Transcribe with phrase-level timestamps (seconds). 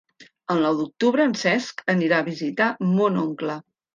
[0.53, 3.59] El nou d'octubre en Cesc anirà a visitar mon oncle.